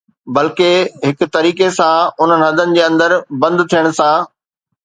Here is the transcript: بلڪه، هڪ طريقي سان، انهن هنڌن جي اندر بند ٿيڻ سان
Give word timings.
بلڪه، 0.35 0.69
هڪ 1.03 1.27
طريقي 1.37 1.67
سان، 1.79 2.09
انهن 2.25 2.45
هنڌن 2.47 2.75
جي 2.79 2.81
اندر 2.89 3.17
بند 3.45 3.67
ٿيڻ 3.75 3.93
سان 4.03 4.31